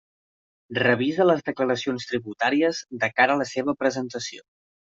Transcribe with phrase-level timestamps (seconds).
[0.77, 4.47] Revisa les declaracions tributàries de cara a la seva presentació.